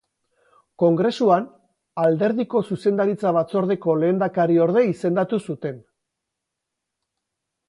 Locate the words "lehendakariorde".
4.05-4.87